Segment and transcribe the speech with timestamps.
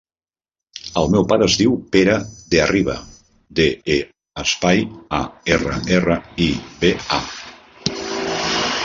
[1.01, 2.15] El meu pare es diu Pere
[2.53, 2.95] De Arriba:
[3.59, 3.67] de,
[3.97, 3.97] e,
[4.45, 4.81] espai,
[5.19, 5.21] a,
[5.59, 6.49] erra, erra, i,
[6.83, 7.29] be, a.